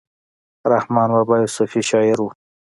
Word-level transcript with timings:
رحمان 0.71 1.09
بابا 1.15 1.35
يو 1.41 1.49
صوفي 1.57 1.81
شاعر 1.89 2.17
وو. 2.21 2.29